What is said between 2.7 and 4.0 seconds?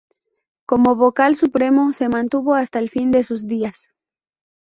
el fin de sus días.